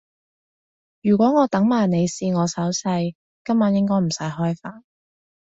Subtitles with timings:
[1.03, 3.13] 如果我等埋你試我手勢，
[3.45, 4.81] 今晚應該唔使開飯